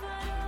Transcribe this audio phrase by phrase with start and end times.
[0.00, 0.47] if I don't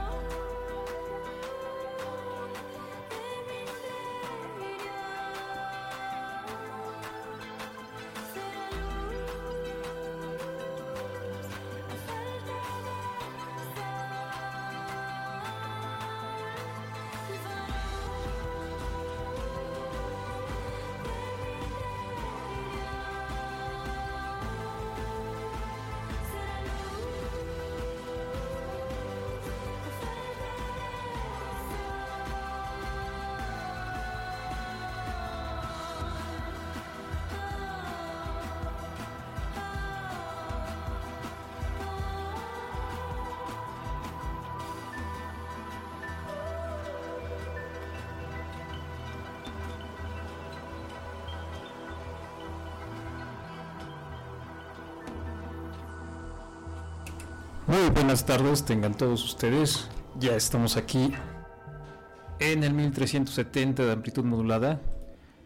[57.70, 59.86] Muy buenas tardes, tengan todos ustedes.
[60.18, 61.12] Ya estamos aquí
[62.40, 64.80] en el 1370 de amplitud modulada.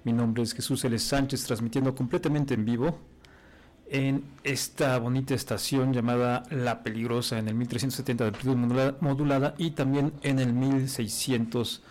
[0.04, 0.98] Mi nombre es Jesús L.
[0.98, 2.98] Sánchez, transmitiendo completamente en vivo
[3.90, 8.56] en esta bonita estación llamada La Peligrosa, en el 1370 de amplitud
[9.00, 11.82] modulada, y también en el 1600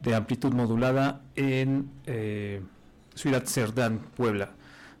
[0.00, 2.62] de amplitud modulada en eh,
[3.14, 4.52] Ciudad Cerdán, Puebla.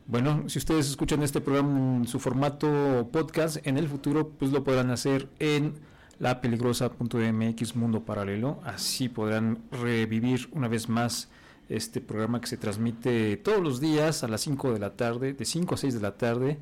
[0.08, 4.64] Bueno, si ustedes escuchan este programa en su formato podcast, en el futuro pues lo
[4.64, 5.74] podrán hacer en
[6.18, 8.58] la peligrosa.mx Mundo Paralelo.
[8.64, 11.28] Así podrán revivir una vez más
[11.68, 15.44] este programa que se transmite todos los días a las 5 de la tarde, de
[15.44, 16.58] 5 a 6 de la tarde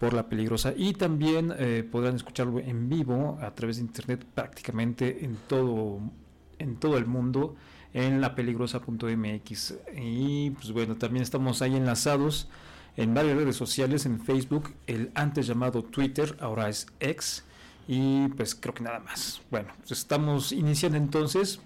[0.00, 5.26] por la peligrosa y también eh, podrán escucharlo en vivo a través de internet prácticamente
[5.26, 6.00] en todo
[6.58, 7.54] en todo el mundo
[7.92, 12.48] en la peligrosa.mx y pues bueno también estamos ahí enlazados
[12.98, 17.44] en varias redes sociales, en Facebook, el antes llamado Twitter, ahora es X,
[17.86, 19.40] y pues creo que nada más.
[19.52, 21.60] Bueno, pues estamos iniciando entonces,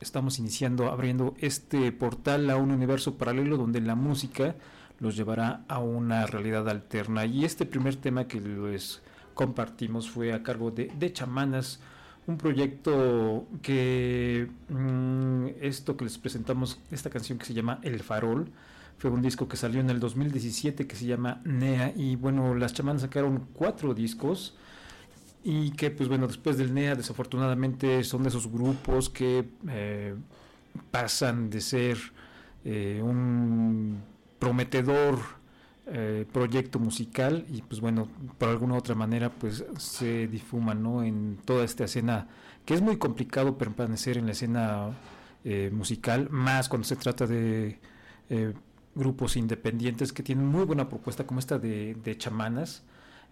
[0.00, 4.56] estamos iniciando, abriendo este portal a un universo paralelo donde la música
[4.98, 7.26] los llevará a una realidad alterna.
[7.26, 9.02] Y este primer tema que les
[9.34, 11.78] compartimos fue a cargo de, de Chamanas,
[12.26, 18.50] un proyecto que mm, esto que les presentamos, esta canción que se llama El Farol,
[18.98, 22.72] fue un disco que salió en el 2017 que se llama NEA y bueno, las
[22.72, 24.56] chamanas sacaron cuatro discos
[25.44, 30.14] y que pues bueno, después del NEA desafortunadamente son de esos grupos que eh,
[30.90, 31.98] pasan de ser
[32.64, 34.02] eh, un
[34.38, 35.18] prometedor
[35.88, 41.02] eh, proyecto musical y pues bueno, por alguna otra manera pues se difuma ¿no?
[41.02, 42.28] en toda esta escena
[42.64, 44.90] que es muy complicado permanecer en la escena
[45.70, 47.78] musical, más cuando se trata de
[48.96, 52.82] grupos independientes que tienen muy buena propuesta como esta de, chamanas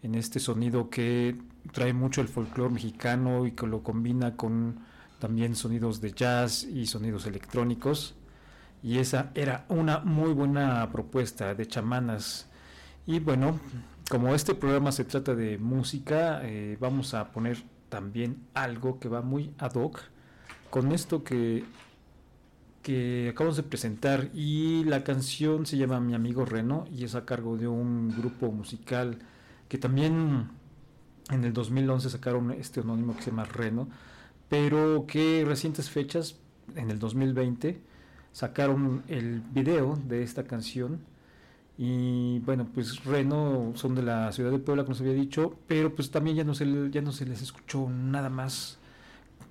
[0.02, 1.36] en este sonido que
[1.72, 4.78] trae mucho el folclore mexicano y que lo combina con
[5.18, 8.14] también sonidos de jazz y sonidos electrónicos.
[8.82, 12.46] Y esa era una muy buena propuesta de chamanas.
[13.06, 13.58] Y bueno
[14.10, 19.22] como este programa se trata de música eh, vamos a poner también algo que va
[19.22, 20.00] muy ad hoc
[20.68, 21.64] con esto que
[22.84, 27.24] que acabamos de presentar y la canción se llama Mi amigo Reno y es a
[27.24, 29.18] cargo de un grupo musical
[29.68, 30.50] que también
[31.30, 33.88] en el 2011 sacaron este anónimo que se llama Reno,
[34.48, 36.36] pero que recientes fechas,
[36.76, 37.80] en el 2020,
[38.32, 41.00] sacaron el video de esta canción.
[41.78, 45.94] Y bueno, pues Reno son de la ciudad de Puebla, como se había dicho, pero
[45.94, 48.78] pues también ya no se, ya no se les escuchó nada más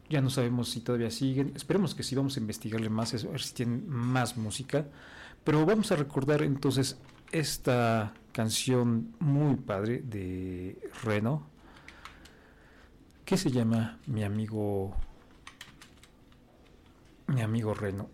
[0.10, 1.54] ya no sabemos si todavía siguen.
[1.56, 4.86] Esperemos que sí, vamos a investigarle más, a ver si tienen más música.
[5.44, 6.98] Pero vamos a recordar entonces
[7.32, 11.48] esta canción muy padre de Reno,
[13.26, 14.96] que se llama Mi amigo,
[17.28, 18.10] mi amigo Reno.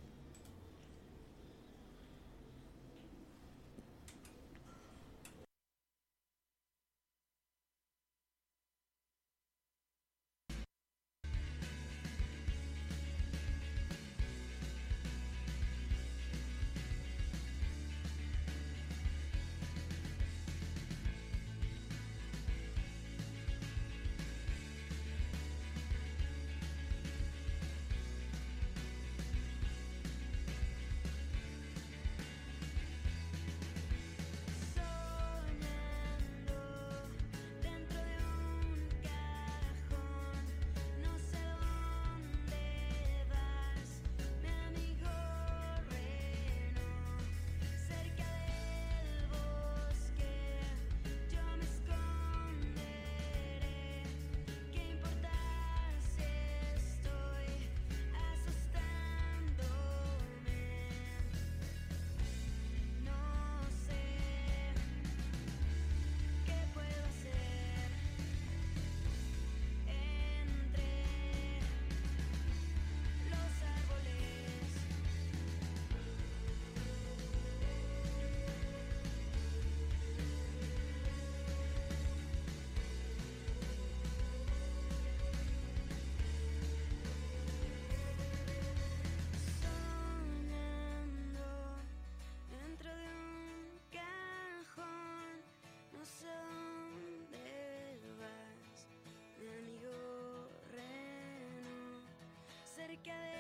[103.04, 103.39] ¿Qué importa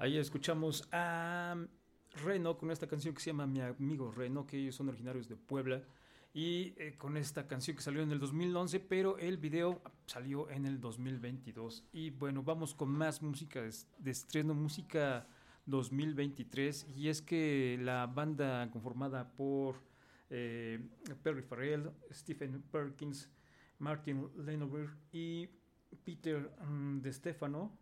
[0.00, 1.56] Ahí escuchamos a
[2.24, 5.34] Reno con esta canción que se llama Mi amigo Reno, que ellos son originarios de
[5.34, 5.82] Puebla.
[6.32, 10.66] Y eh, con esta canción que salió en el 2011, pero el video salió en
[10.66, 11.84] el 2022.
[11.92, 15.26] Y bueno, vamos con más música de, estreno, música
[15.66, 16.86] 2023.
[16.94, 19.82] Y es que la banda conformada por
[20.30, 20.78] eh,
[21.24, 23.28] Perry Farrell, Stephen Perkins,
[23.80, 25.48] Martin Lenover y
[26.04, 27.76] Peter mm, De Stefano,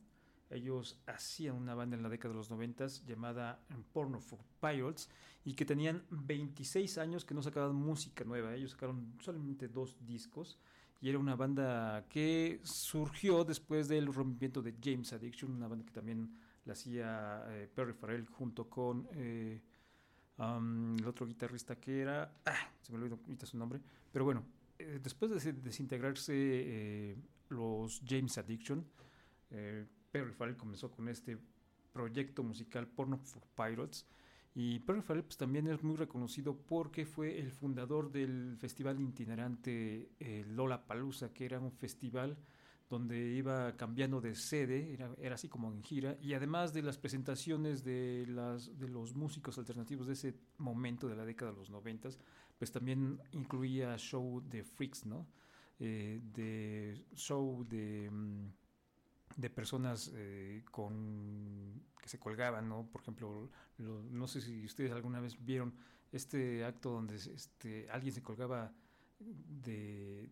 [0.50, 3.60] ellos hacían una banda en la década de los 90 llamada
[3.92, 5.08] Porno for Pirates
[5.44, 8.54] y que tenían 26 años que no sacaban música nueva.
[8.54, 10.58] Ellos sacaron solamente dos discos
[11.00, 15.92] y era una banda que surgió después del rompimiento de James Addiction, una banda que
[15.92, 16.32] también
[16.64, 19.60] la hacía eh, Perry Farrell junto con eh,
[20.38, 23.80] el otro guitarrista que era, ah, se me olvidó ahorita su nombre,
[24.12, 24.44] pero bueno,
[24.78, 27.16] eh, después de desintegrarse
[27.48, 28.84] los James Addiction,
[30.10, 31.38] Perry Farrell comenzó con este
[31.92, 34.06] proyecto musical Porno for Pirates.
[34.54, 40.10] Y Perry Farrell pues, también es muy reconocido porque fue el fundador del festival itinerante
[40.18, 42.38] eh, Lola Palusa, que era un festival
[42.88, 47.82] donde iba cambiando de sede, era, así como en gira, y además de las presentaciones
[47.82, 52.18] de, las, de los músicos alternativos de ese momento de la década de los noventas,
[52.58, 55.26] pues también incluía show de freaks, ¿no?
[55.78, 58.08] Eh, de show de...
[58.10, 58.46] Mm,
[59.36, 62.88] de personas eh, con que se colgaban, ¿no?
[62.90, 65.74] Por ejemplo, no sé si ustedes alguna vez vieron
[66.12, 68.72] este acto donde este, alguien se colgaba
[69.18, 70.30] de,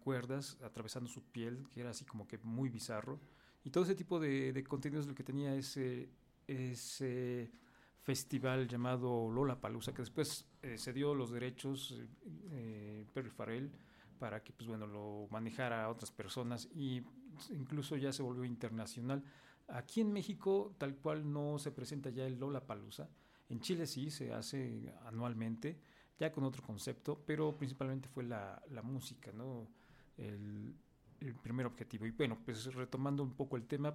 [0.00, 3.20] cuerdas atravesando su piel, que era así como que muy bizarro.
[3.62, 6.08] Y todo ese tipo de, de contenidos lo que tenía ese,
[6.46, 7.52] ese
[8.02, 12.00] festival llamado Lola Palusa, que después eh, se dio los derechos
[12.50, 13.70] eh, Perry Farrell
[14.18, 17.02] para que pues bueno lo manejara a otras personas y
[17.50, 19.22] incluso ya se volvió internacional.
[19.68, 23.08] Aquí en México tal cual no se presenta ya el Lola Palusa.
[23.48, 25.78] En Chile sí se hace anualmente,
[26.18, 29.68] ya con otro concepto, pero principalmente fue la, la música, ¿no?
[30.16, 30.74] El,
[31.20, 32.06] el primer objetivo.
[32.06, 33.94] Y bueno, pues retomando un poco el tema,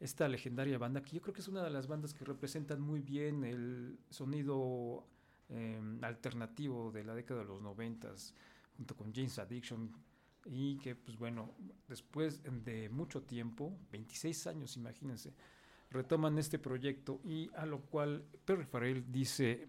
[0.00, 3.00] esta legendaria banda, que yo creo que es una de las bandas que representan muy
[3.00, 5.06] bien el sonido
[5.48, 8.34] eh, alternativo de la década de los noventas,
[8.76, 9.92] junto con James Addiction,
[10.46, 11.50] y que pues bueno,
[11.88, 15.32] después de mucho tiempo, 26 años imagínense,
[15.90, 19.68] retoman este proyecto y a lo cual Perry Farrell dice,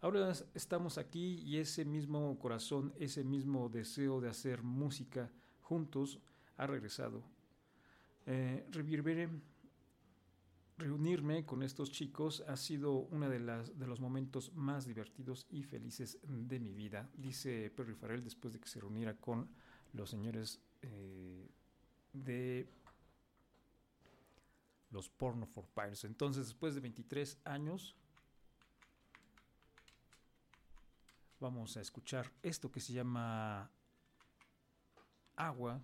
[0.00, 5.30] ahora estamos aquí y ese mismo corazón, ese mismo deseo de hacer música
[5.62, 6.18] juntos
[6.56, 7.22] ha regresado.
[8.26, 8.66] Eh,
[10.78, 16.18] reunirme con estos chicos ha sido uno de, de los momentos más divertidos y felices
[16.22, 19.48] de mi vida, dice Perry Farrell después de que se reuniera con
[19.92, 21.48] los señores eh,
[22.12, 22.68] de
[24.90, 26.04] los Porno for Pirates.
[26.04, 27.96] Entonces, después de 23 años,
[31.38, 33.70] vamos a escuchar esto que se llama
[35.36, 35.82] Agua.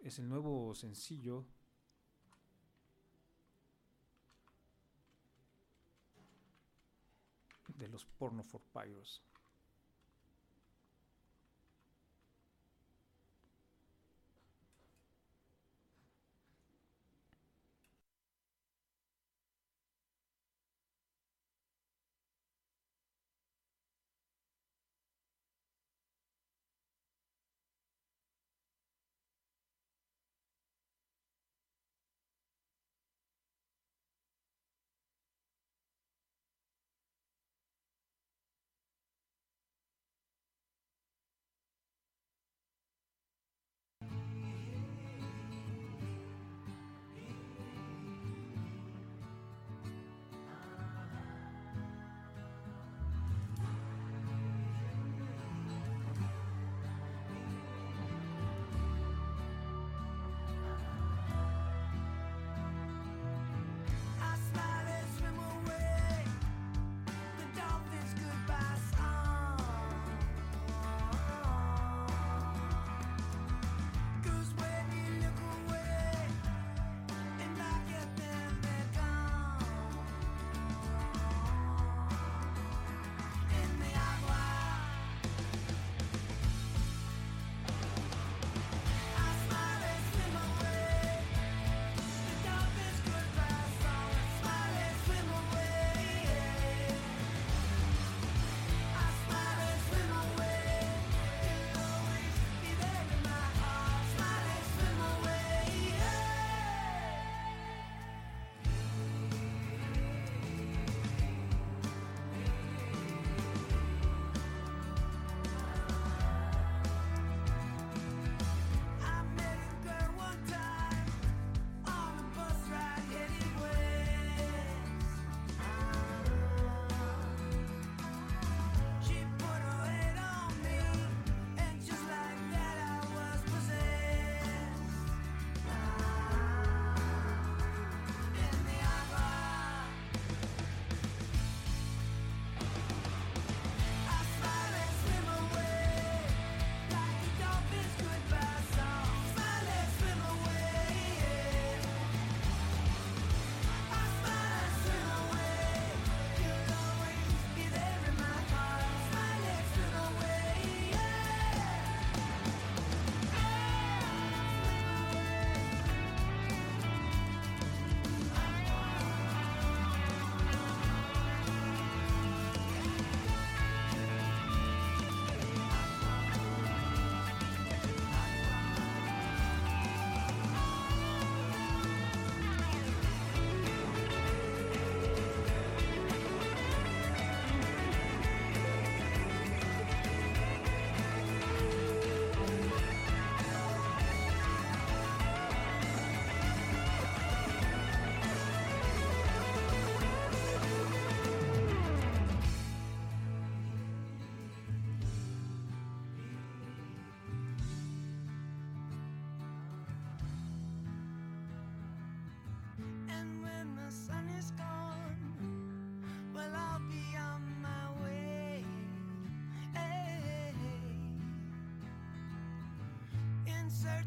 [0.00, 1.44] Es el nuevo sencillo
[7.68, 8.60] de los Porno for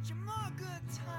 [0.01, 1.10] much more good time.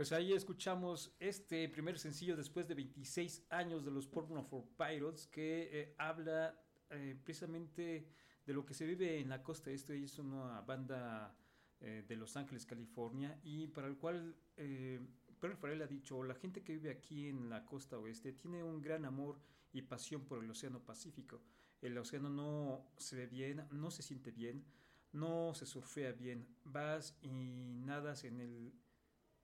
[0.00, 5.26] Pues ahí escuchamos este primer sencillo después de 26 años de los Porno for Pirates
[5.26, 6.58] que eh, habla
[6.88, 8.08] eh, precisamente
[8.46, 10.02] de lo que se vive en la costa este.
[10.02, 11.36] Es una banda
[11.82, 15.06] eh, de Los Ángeles, California, y para el cual eh,
[15.38, 19.04] Farrell ha dicho, la gente que vive aquí en la costa oeste tiene un gran
[19.04, 19.38] amor
[19.70, 21.42] y pasión por el Océano Pacífico.
[21.82, 24.64] El océano no se ve bien, no se siente bien,
[25.12, 26.48] no se surfea bien.
[26.64, 28.72] Vas y nadas en el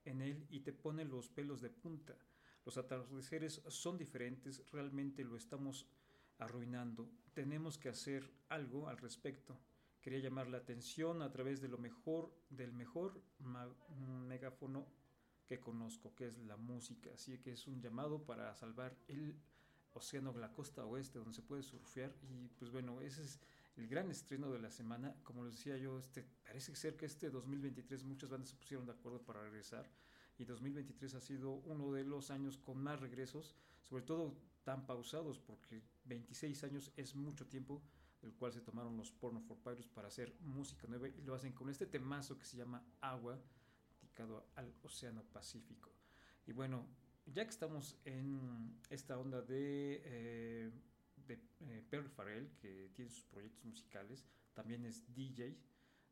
[0.07, 2.17] en él y te pone los pelos de punta.
[2.65, 5.87] Los atardeceres son diferentes, realmente lo estamos
[6.39, 7.11] arruinando.
[7.33, 9.59] Tenemos que hacer algo al respecto.
[10.01, 13.23] Quería llamar la atención a través de lo mejor, del mejor
[14.27, 14.87] megáfono
[15.47, 17.11] que conozco, que es la música.
[17.15, 19.37] Así que es un llamado para salvar el
[19.93, 22.15] océano la costa oeste, donde se puede surfear.
[22.23, 23.41] Y pues bueno, ese es
[23.77, 25.15] el gran estreno de la semana.
[25.23, 28.93] Como les decía yo, este, parece ser que este 2023 muchas bandas se pusieron de
[28.93, 29.89] acuerdo para regresar
[30.39, 35.39] y 2023 ha sido uno de los años con más regresos, sobre todo tan pausados,
[35.39, 37.83] porque 26 años es mucho tiempo,
[38.23, 41.53] el cual se tomaron los Porno for Pirates para hacer música nueva y lo hacen
[41.53, 43.39] con este temazo que se llama Agua,
[44.01, 45.91] dedicado al Océano Pacífico.
[46.47, 46.87] Y bueno,
[47.27, 50.03] ya que estamos en esta onda de...
[50.05, 50.73] Eh,
[51.27, 55.57] de eh, Perry Farrell, que tiene sus proyectos musicales, también es DJ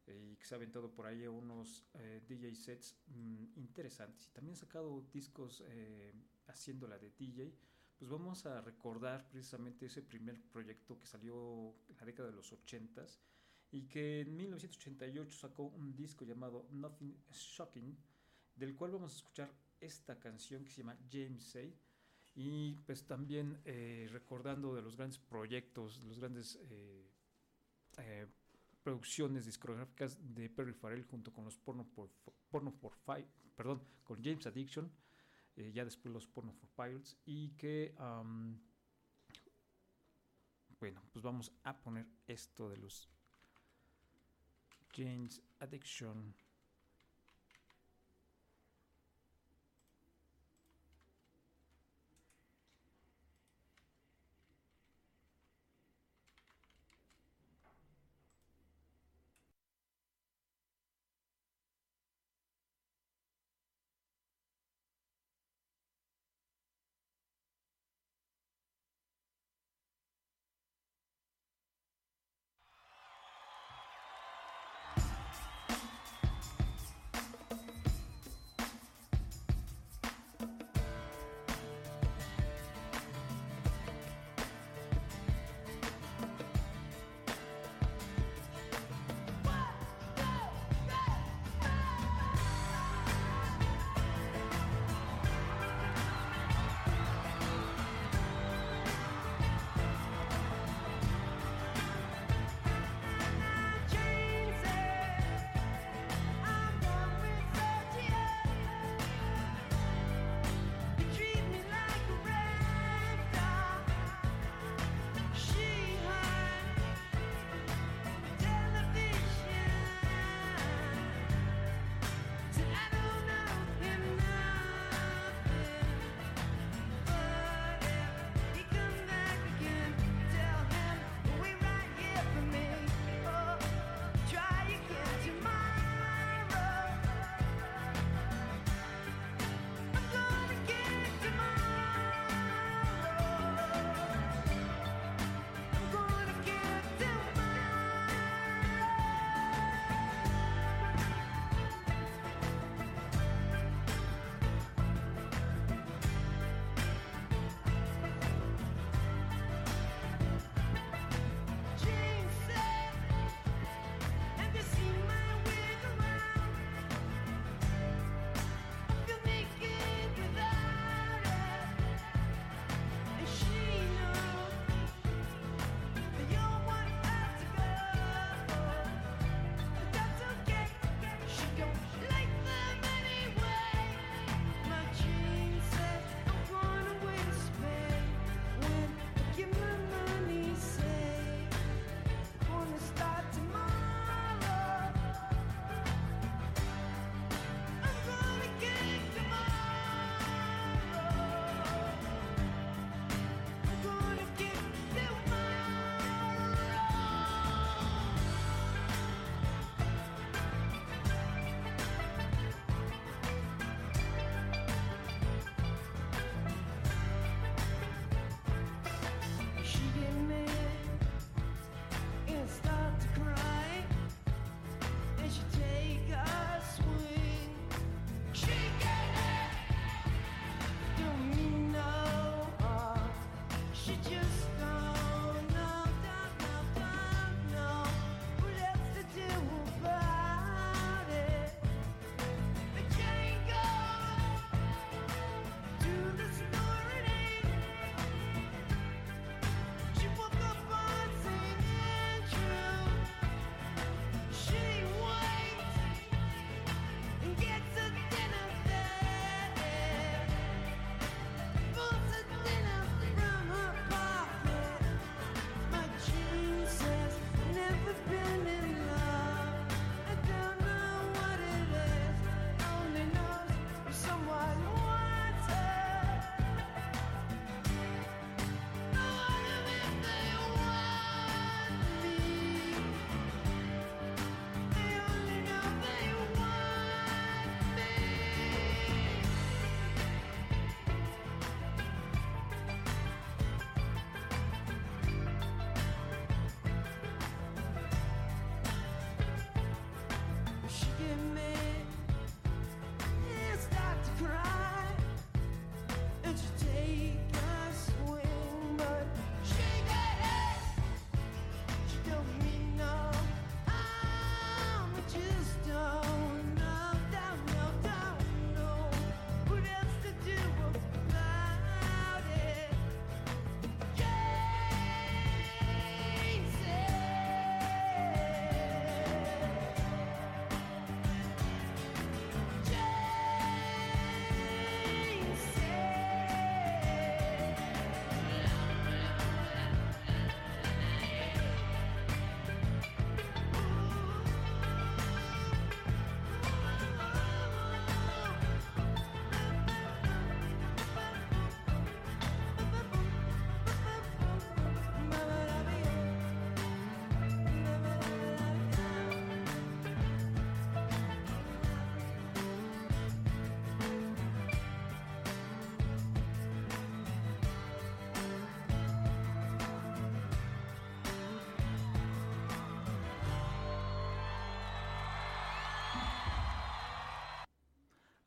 [0.06, 4.30] eh, y que se ha aventado por ahí unos eh, DJ sets mm, interesantes y
[4.30, 5.62] también ha sacado discos
[6.46, 7.54] haciéndola de DJ.
[7.96, 12.52] Pues vamos a recordar precisamente ese primer proyecto que salió en la década de los
[12.52, 13.18] 80s
[13.70, 17.96] y que en 1988 sacó un disco llamado Nothing Shocking,
[18.56, 21.74] del cual vamos a escuchar esta canción que se llama James Say
[22.34, 27.10] y pues también eh, recordando de los grandes proyectos, los grandes eh,
[27.98, 28.26] eh,
[28.82, 32.10] producciones discográficas de Perry Farrell junto con los Porno por,
[32.50, 34.90] Porno for Five, perdón, con James Addiction,
[35.72, 37.94] ya después los Porno for Pirates y que
[40.80, 43.08] bueno, pues vamos a poner esto de los
[44.92, 46.34] James Addiction.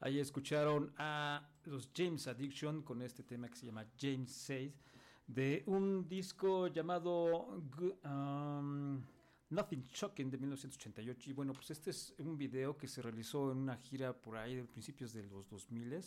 [0.07, 4.71] Ahí escucharon a los James Addiction con este tema que se llama James Said
[5.27, 7.61] de un disco llamado
[8.05, 9.01] um,
[9.49, 11.29] Nothing Shocking de 1988.
[11.29, 14.55] Y bueno, pues este es un video que se realizó en una gira por ahí
[14.55, 15.99] de principios de los 2000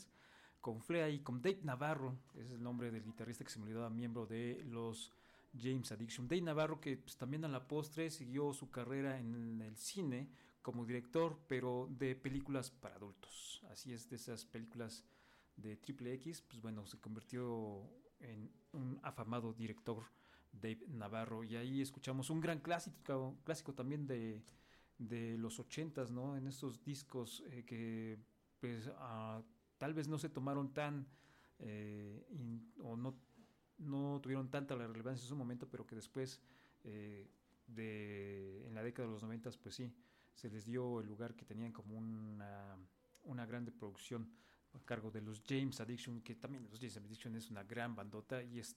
[0.63, 3.91] con Flea y con Dave Navarro, es el nombre del guitarrista que se me olvidaba,
[3.91, 5.13] miembro de los
[5.55, 6.27] James Addiction.
[6.27, 10.31] Dave Navarro, que pues, también a la postre siguió su carrera en el cine
[10.63, 13.63] como director, pero de películas para adultos.
[13.71, 15.05] Así es, de esas películas
[15.57, 17.83] de triple X, pues bueno, se convirtió
[18.21, 20.05] en un afamado director
[20.53, 21.45] Dave Navarro.
[21.45, 24.43] Y ahí escuchamos un gran clásico, también de,
[24.99, 26.37] de los ochentas, ¿no?
[26.37, 28.19] En estos discos eh, que
[28.61, 29.43] pues ah,
[29.79, 31.07] tal vez no se tomaron tan
[31.59, 32.23] eh,
[32.83, 33.15] o no,
[33.79, 36.41] no tuvieron tanta la relevancia en su momento, pero que después
[36.85, 37.29] eh,
[37.67, 39.93] de en la década de los noventas, pues sí,
[40.41, 42.75] se les dio el lugar que tenían como una,
[43.25, 44.33] una grande producción
[44.73, 48.43] a cargo de los James Addiction, que también los James Addiction es una gran bandota
[48.43, 48.75] y es,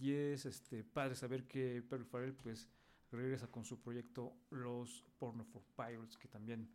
[0.00, 2.68] y es este, padre saber que Perry Farrell pues
[3.12, 6.68] regresa con su proyecto Los Porno for Pirates, que también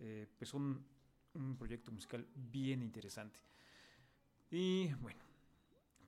[0.00, 0.84] eh, pues son
[1.34, 3.38] un proyecto musical bien interesante.
[4.50, 5.22] Y bueno,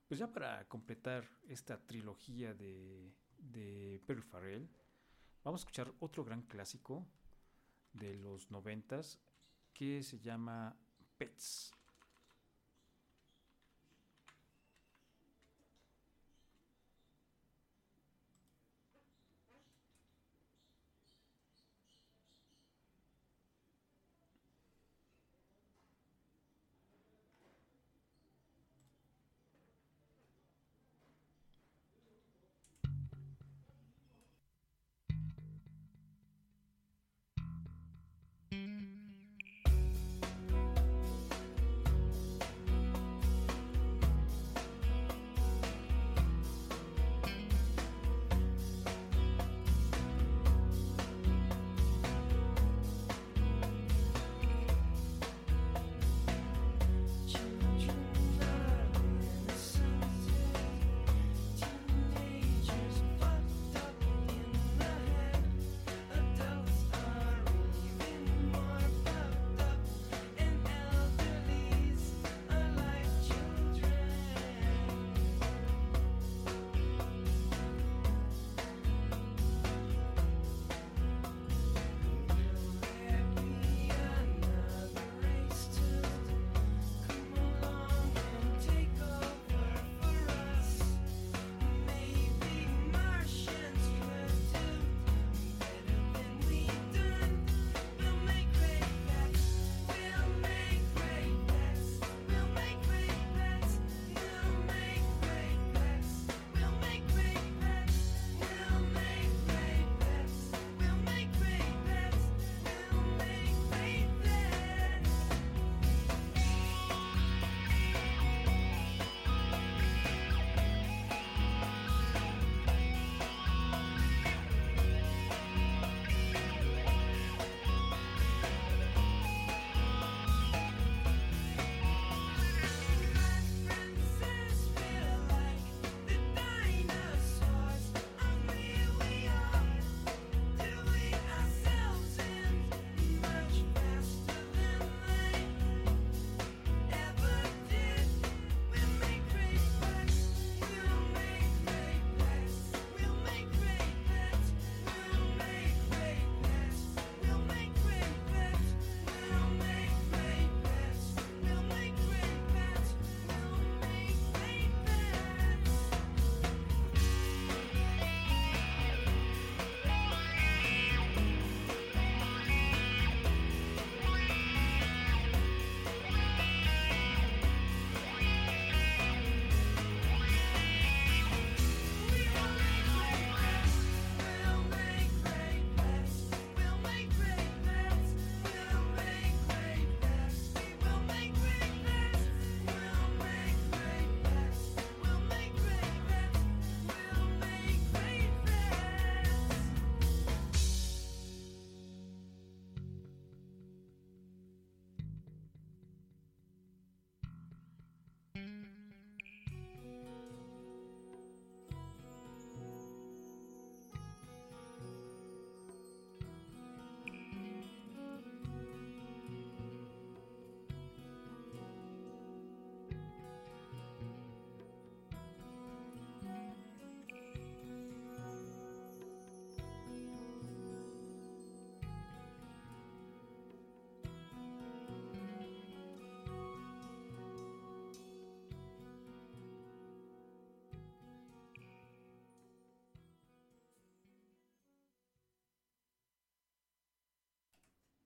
[0.05, 4.67] pues ya para completar esta trilogía de, de Perry Farrell,
[5.45, 7.07] vamos a escuchar otro gran clásico
[7.93, 9.19] de los noventas
[9.73, 10.75] que se llama
[11.17, 11.73] Pets.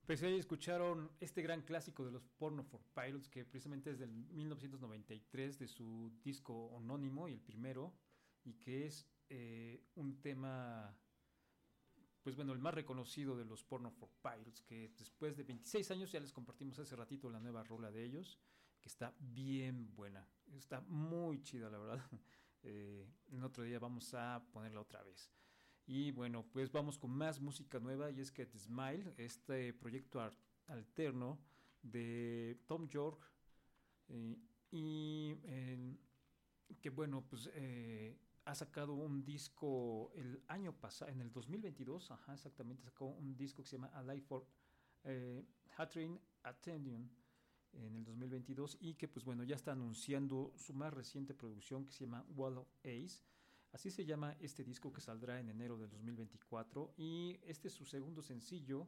[0.06, 4.12] Pues ahí escucharon este gran clásico de los Porno for Pilots, que precisamente es del
[4.12, 7.94] 1993 de su disco anónimo y el primero,
[8.44, 10.94] y que es eh, un tema,
[12.22, 16.12] pues bueno, el más reconocido de los Porno for Pilots, que después de 26 años
[16.12, 18.38] ya les compartimos hace ratito la nueva rola de ellos,
[18.82, 22.04] que está bien buena, está muy chida la verdad.
[22.66, 25.30] Eh, en otro día vamos a ponerla otra vez.
[25.86, 30.20] Y bueno, pues vamos con más música nueva y es que Smile, este proyecto
[30.66, 31.38] alterno
[31.82, 33.30] de Tom York
[34.08, 34.38] eh,
[34.70, 35.36] y
[36.80, 42.34] que bueno, pues eh, ha sacado un disco el año pasado, en el 2022, ajá,
[42.34, 44.46] exactamente, sacó un disco que se llama A Life for
[45.04, 45.44] eh,
[45.76, 47.10] Hatring Attention
[47.72, 51.92] en el 2022 y que pues bueno, ya está anunciando su más reciente producción que
[51.92, 53.22] se llama Wall of Ace
[53.74, 57.84] Así se llama este disco que saldrá en enero del 2024 y este es su
[57.84, 58.86] segundo sencillo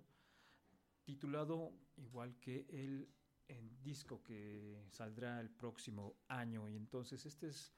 [1.03, 6.69] titulado igual que el disco que saldrá el próximo año.
[6.69, 7.75] Y entonces este es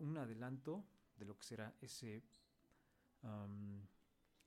[0.00, 0.84] un adelanto
[1.16, 2.22] de lo que será ese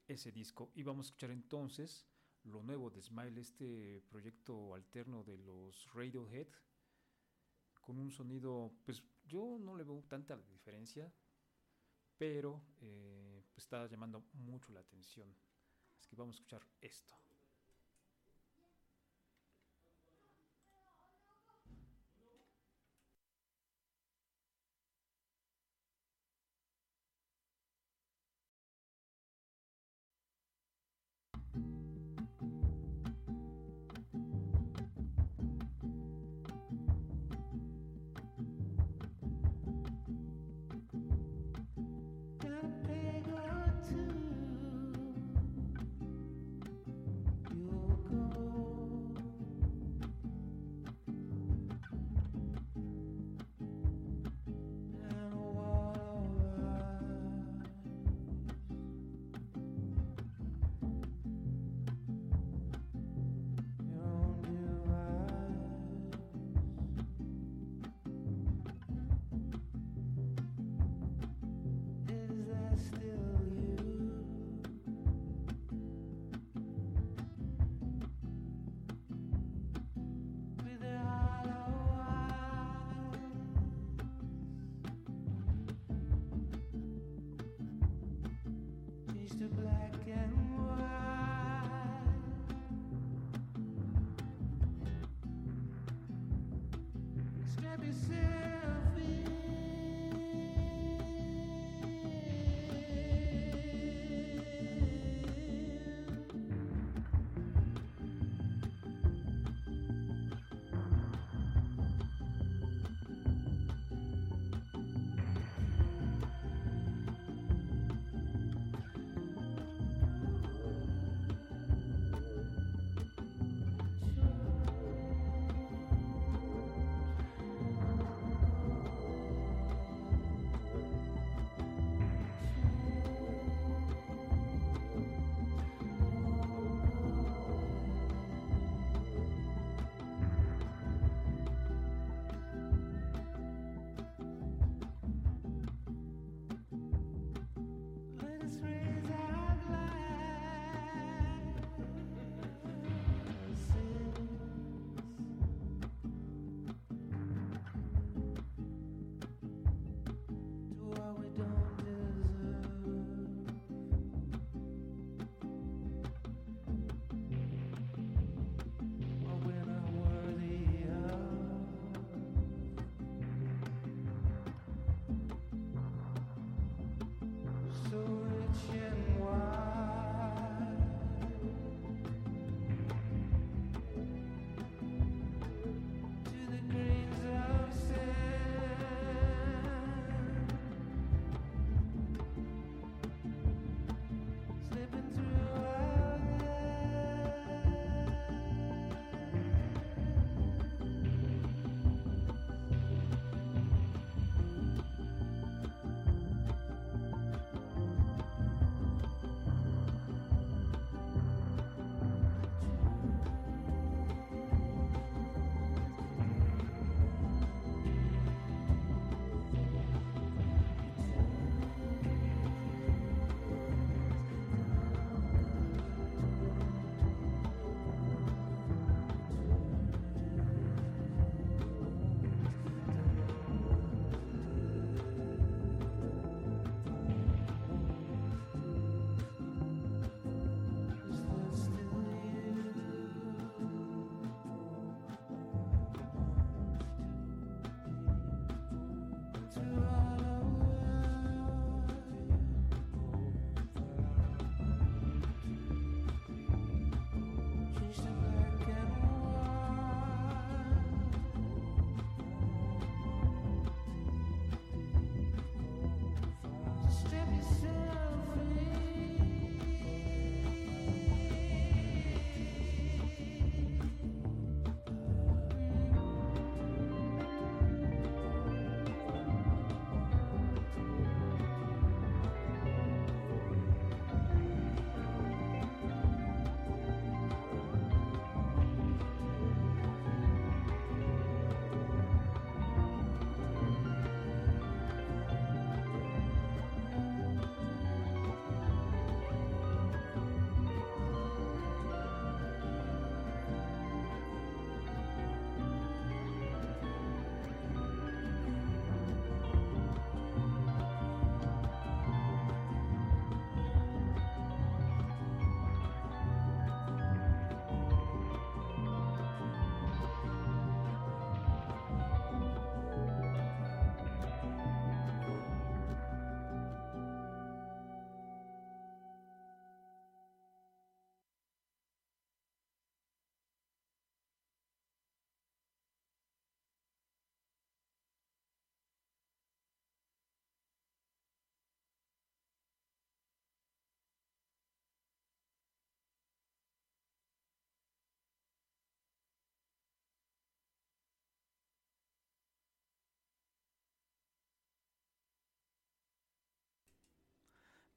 [0.07, 0.71] ese disco.
[0.75, 2.05] Y vamos a escuchar entonces
[2.43, 6.47] lo nuevo de Smile este proyecto alterno de los Radiohead
[7.81, 11.11] con un sonido pues yo no le veo tanta diferencia
[12.17, 15.35] pero eh, pues está llamando mucho la atención.
[15.99, 17.13] Así que vamos a escuchar esto.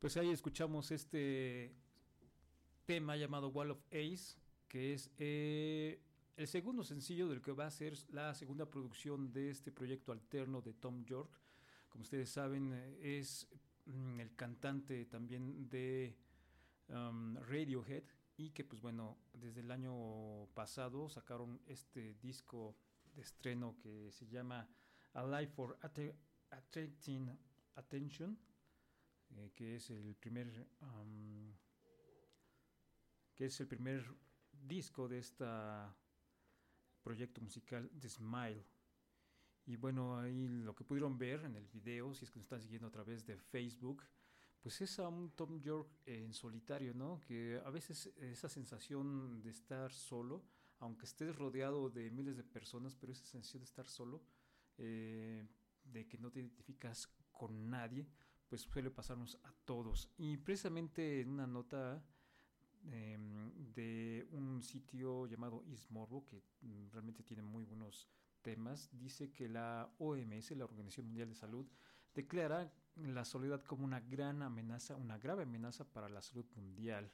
[0.07, 1.75] Pues ahí escuchamos este
[2.85, 4.37] tema llamado Wall of Ace,
[4.69, 6.01] que es eh,
[6.37, 10.63] el segundo sencillo del que va a ser la segunda producción de este proyecto alterno
[10.63, 11.29] de Tom York.
[11.89, 13.49] Como ustedes saben, es
[13.87, 16.17] mm, el cantante también de
[16.89, 18.05] um, Radiohead
[18.37, 22.77] y que pues bueno, desde el año pasado sacaron este disco
[23.13, 24.69] de estreno que se llama
[25.15, 27.37] Alive for Attracting
[27.75, 28.39] Attention,
[29.31, 30.68] eh, que es el primer
[33.35, 34.03] que es el primer
[34.53, 35.45] disco de este
[37.03, 38.64] proyecto musical de Smile.
[39.66, 42.62] Y bueno, ahí lo que pudieron ver en el video, si es que nos están
[42.62, 44.03] siguiendo a través de Facebook,
[44.61, 47.20] pues es a un Tom York en solitario, ¿no?
[47.20, 50.45] Que a veces esa sensación de estar solo,
[50.79, 54.22] aunque estés rodeado de miles de personas, pero esa sensación de estar solo,
[54.79, 55.47] eh,
[55.85, 58.09] de que no te identificas con nadie,
[58.49, 60.11] pues suele pasarnos a todos.
[60.17, 62.03] Y precisamente en una nota
[62.93, 68.09] Em, de un sitio llamado Ismorbo, que mm, realmente tiene muy buenos
[68.43, 71.67] temas, dice que la OMS, la Organización Mundial de Salud,
[72.15, 77.11] declara la soledad como una gran amenaza, una grave amenaza para la salud mundial.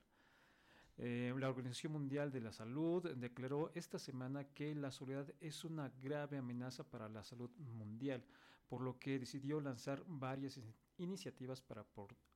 [0.99, 5.89] Eh, la Organización Mundial de la Salud declaró esta semana que la soledad es una
[6.03, 8.23] grave amenaza para la salud mundial,
[8.69, 10.61] por lo que decidió lanzar varias
[11.03, 11.85] iniciativas para,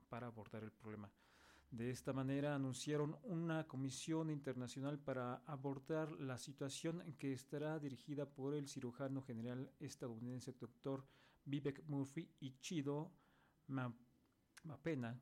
[0.09, 1.11] para abordar el problema.
[1.71, 8.55] De esta manera anunciaron una comisión internacional para abordar la situación que estará dirigida por
[8.55, 11.05] el cirujano general estadounidense Dr.
[11.45, 13.11] Vivek Murphy y Chido
[13.67, 15.21] Mapena,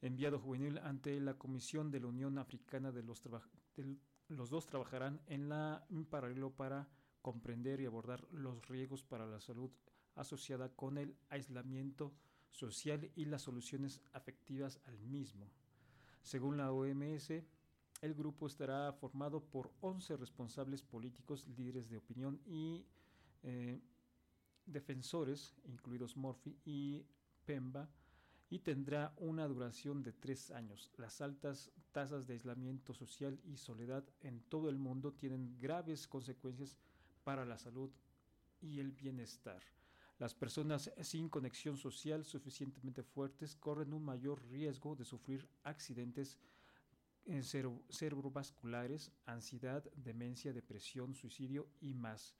[0.00, 3.22] enviado juvenil ante la Comisión de la Unión Africana de los,
[4.28, 6.88] los dos trabajarán en la en paralelo para
[7.22, 9.70] comprender y abordar los riesgos para la salud
[10.14, 12.12] asociada con el aislamiento
[12.54, 15.50] social y las soluciones afectivas al mismo.
[16.22, 17.30] Según la OMS,
[18.00, 22.86] el grupo estará formado por 11 responsables políticos, líderes de opinión y
[23.42, 23.80] eh,
[24.66, 27.04] defensores, incluidos Murphy y
[27.44, 27.90] Pemba,
[28.50, 30.90] y tendrá una duración de tres años.
[30.96, 36.76] Las altas tasas de aislamiento social y soledad en todo el mundo tienen graves consecuencias
[37.24, 37.90] para la salud
[38.60, 39.62] y el bienestar.
[40.24, 46.38] Las personas sin conexión social suficientemente fuertes corren un mayor riesgo de sufrir accidentes
[47.90, 52.34] cerebrovasculares, ansiedad, demencia, depresión, suicidio y más.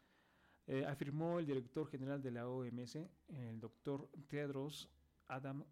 [0.66, 2.96] Eh, afirmó el director general de la OMS,
[3.28, 4.88] el doctor Tedros
[5.28, 5.62] Adam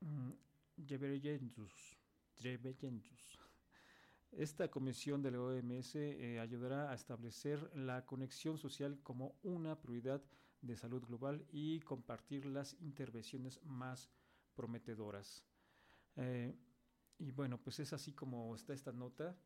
[0.00, 0.30] mm,
[0.78, 1.98] Ghebreyesus.
[4.32, 10.22] Esta comisión de la OMS eh, ayudará a establecer la conexión social como una prioridad
[10.64, 14.10] de salud global y compartir las intervenciones más
[14.54, 15.44] prometedoras.
[16.16, 16.56] Eh,
[17.18, 19.36] y bueno, pues es así como está esta nota.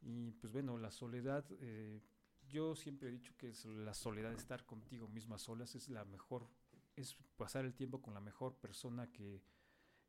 [0.00, 2.02] Y pues bueno, la soledad, eh,
[2.48, 6.48] yo siempre he dicho que la soledad, de estar contigo misma solas, es la mejor,
[6.94, 9.42] es pasar el tiempo con la mejor persona que,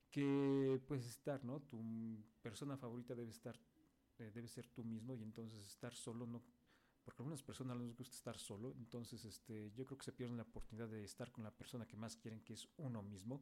[0.09, 1.61] que puedes estar, ¿no?
[1.61, 3.59] Tu persona favorita debe estar
[4.19, 6.41] eh, debe ser tú mismo y entonces estar solo no
[7.07, 10.35] porque a algunas personas les gusta estar solo, entonces este, yo creo que se pierden
[10.35, 13.41] la oportunidad de estar con la persona que más quieren, que es uno mismo,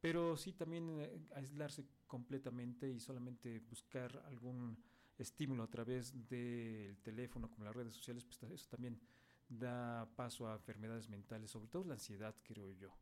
[0.00, 4.82] pero sí también eh, aislarse completamente y solamente buscar algún
[5.18, 8.98] estímulo a través del teléfono, como las redes sociales, pues eso también
[9.46, 12.96] da paso a enfermedades mentales, sobre todo la ansiedad, creo yo.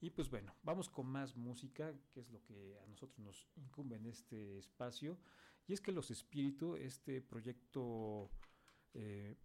[0.00, 3.96] Y pues bueno, vamos con más música, que es lo que a nosotros nos incumbe
[3.96, 5.18] en este espacio.
[5.66, 8.30] Y es que Los Espíritus, este proyecto
[8.94, 9.36] eh,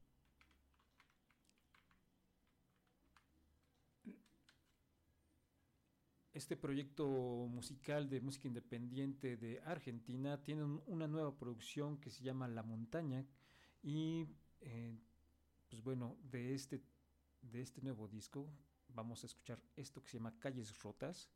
[6.33, 7.07] este proyecto
[7.49, 13.25] musical de música independiente de Argentina tiene una nueva producción que se llama La Montaña
[13.83, 14.27] y
[14.61, 14.97] eh,
[15.69, 16.81] pues bueno de este
[17.41, 18.47] de este nuevo disco
[18.93, 21.29] vamos a escuchar esto que se llama Calles Rotas.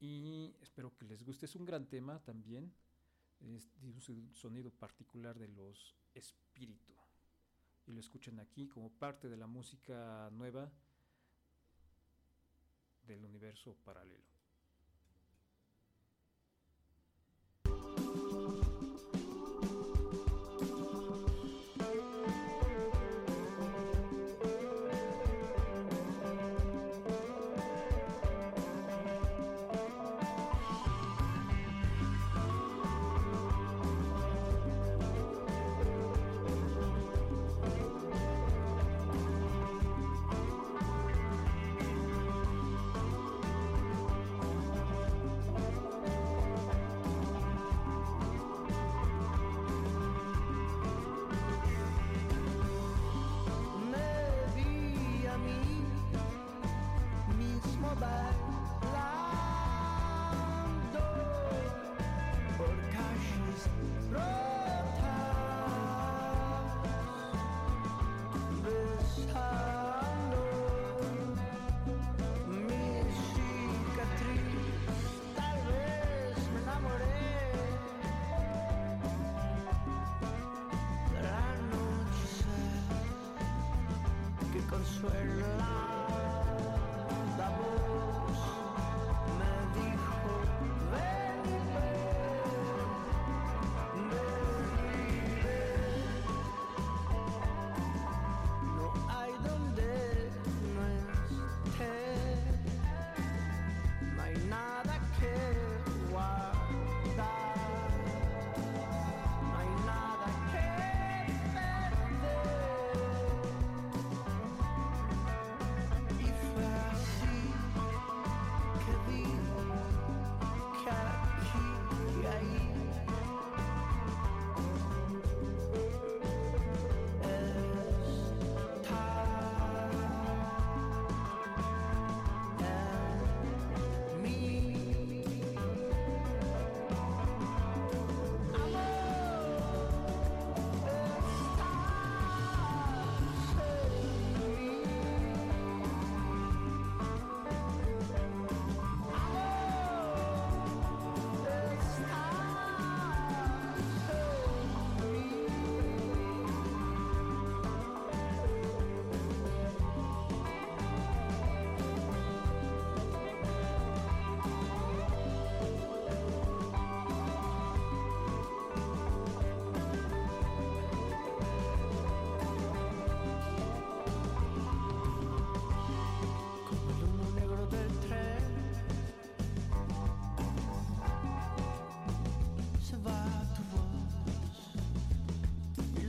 [0.00, 1.46] Y espero que les guste.
[1.46, 2.72] Es un gran tema también.
[3.40, 6.96] Es un sonido particular de los espíritus.
[7.86, 10.70] Y lo escuchan aquí como parte de la música nueva
[13.08, 14.37] del universo paralelo.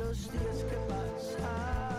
[0.09, 1.98] los días que pasan.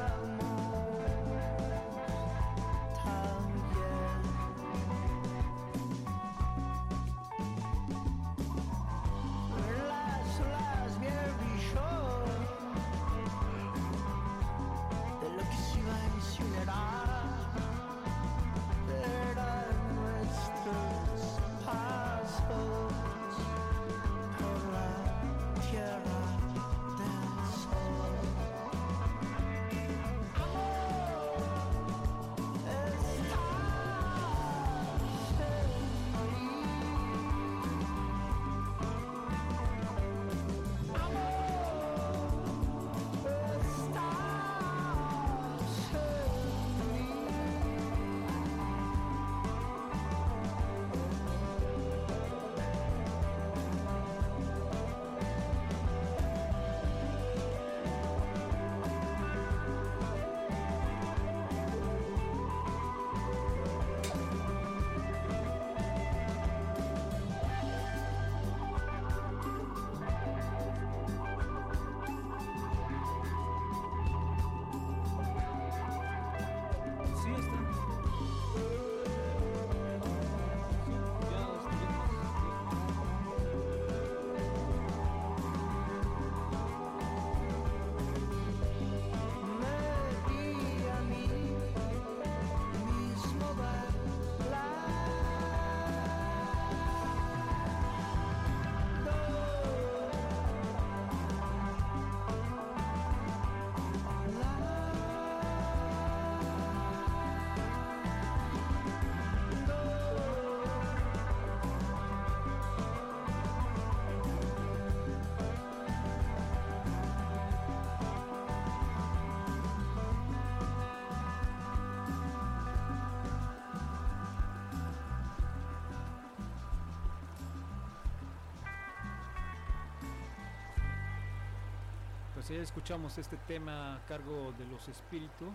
[132.41, 135.51] Pues ya escuchamos este tema a cargo de Los Espíritus,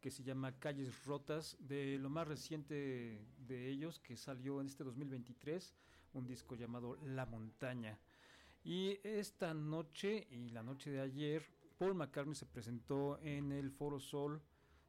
[0.00, 4.84] que se llama Calles Rotas, de lo más reciente de ellos, que salió en este
[4.84, 5.74] 2023,
[6.14, 7.98] un disco llamado La Montaña.
[8.62, 13.98] Y esta noche y la noche de ayer, Paul McCartney se presentó en el Foro
[13.98, 14.40] Sol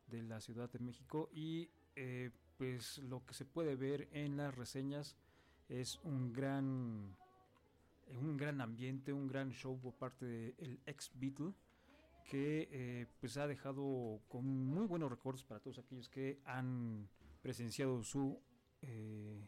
[0.05, 4.53] de la Ciudad de México y eh, pues lo que se puede ver en las
[4.53, 5.17] reseñas
[5.69, 7.17] es un gran
[8.17, 11.53] un gran ambiente, un gran show por parte del ex Beatle
[12.29, 17.09] que eh, pues ha dejado con muy buenos recuerdos para todos aquellos que han
[17.41, 18.39] presenciado su
[18.81, 19.39] eh,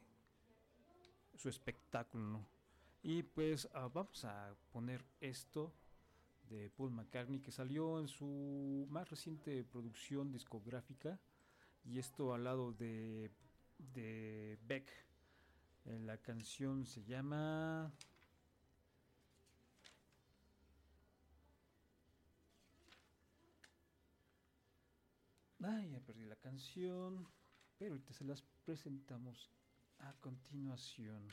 [1.36, 2.46] su espectáculo
[3.02, 5.74] y pues ah, vamos a poner esto
[6.50, 11.20] de Paul McCartney que salió en su más reciente producción discográfica
[11.86, 13.32] y esto al lado de,
[13.94, 14.90] de Beck.
[15.86, 17.92] Eh, la canción se llama...
[25.66, 27.26] Ay, ya perdí la canción,
[27.78, 29.50] pero ahorita se las presentamos
[30.00, 31.30] a continuación.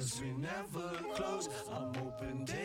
[0.00, 1.46] Cause we never close.
[1.70, 2.59] I'm open day.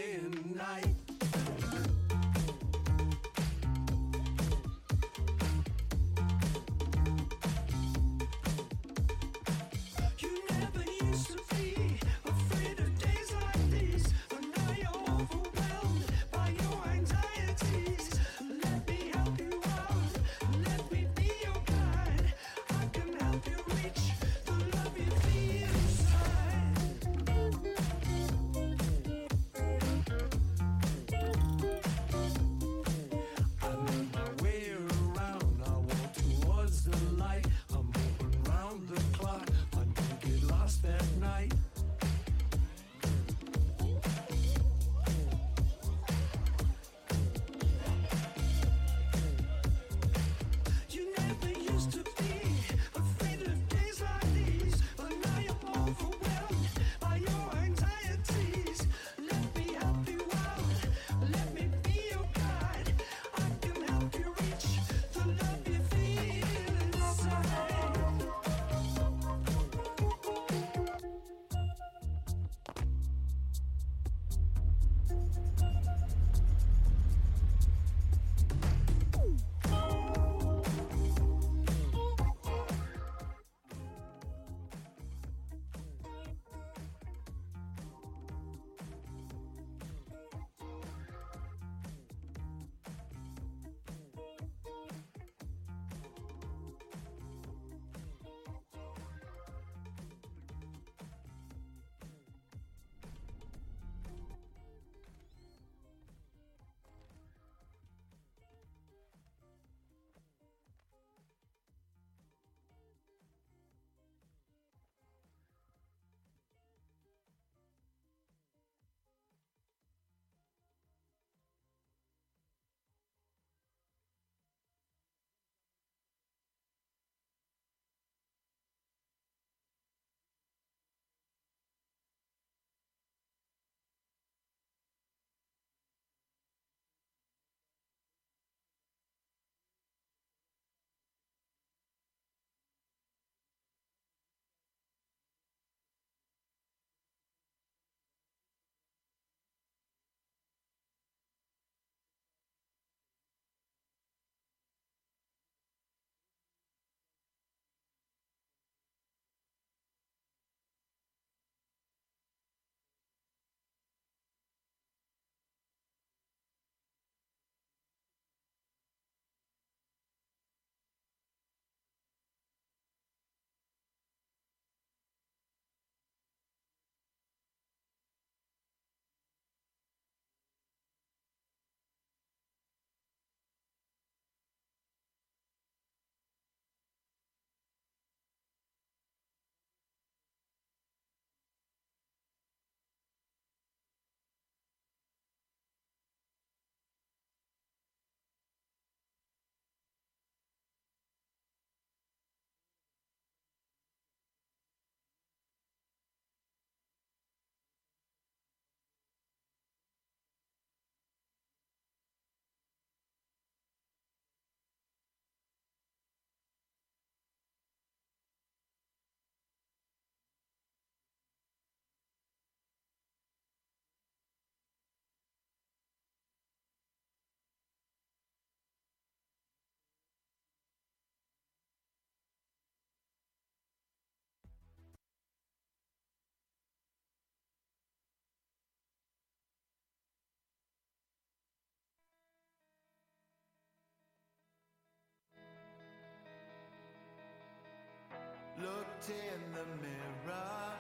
[249.06, 250.74] Beauty in the mirror.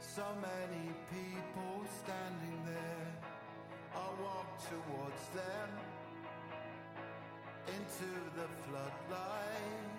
[0.00, 3.12] So many people standing there.
[3.94, 5.68] I walk towards them
[7.68, 9.94] into the floodlight.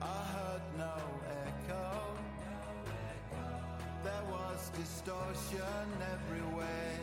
[0.00, 0.96] I heard no
[1.46, 2.16] echo.
[4.04, 7.01] There was distortion everywhere.